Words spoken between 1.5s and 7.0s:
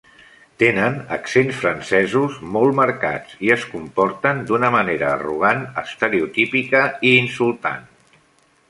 francesos molt marcats i es comporten d'una manera arrogant estereotípica